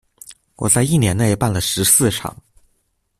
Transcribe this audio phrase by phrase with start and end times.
[0.55, 2.35] 我在一年內辦了十四場